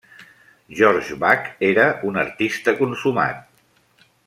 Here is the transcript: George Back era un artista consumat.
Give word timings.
George 0.79 1.13
Back 1.25 1.51
era 1.69 1.85
un 2.13 2.17
artista 2.23 2.75
consumat. 2.83 3.47